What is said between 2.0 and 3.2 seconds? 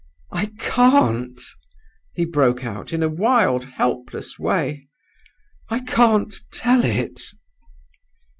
he broke out in a